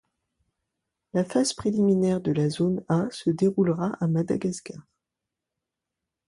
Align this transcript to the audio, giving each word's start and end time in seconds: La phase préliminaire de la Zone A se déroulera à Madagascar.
La 1.13 1.23
phase 1.23 1.53
préliminaire 1.53 2.21
de 2.21 2.31
la 2.31 2.49
Zone 2.49 2.83
A 2.89 3.07
se 3.11 3.29
déroulera 3.29 3.95
à 4.03 4.07
Madagascar. 4.07 4.81